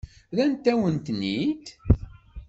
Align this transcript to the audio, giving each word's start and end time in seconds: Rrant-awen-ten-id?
Rrant-awen-ten-id? 0.33 1.65